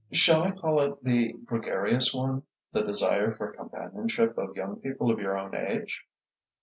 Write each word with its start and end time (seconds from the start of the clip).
"Shall 0.11 0.41
I 0.41 0.49
call 0.49 0.81
it 0.81 1.03
the 1.03 1.33
gregarious 1.45 2.11
one, 2.11 2.41
the 2.71 2.81
desire 2.81 3.35
for 3.35 3.51
companionship 3.51 4.35
of 4.35 4.55
young 4.55 4.77
people 4.77 5.11
of 5.11 5.19
your 5.19 5.37
own 5.37 5.53
age?" 5.53 6.05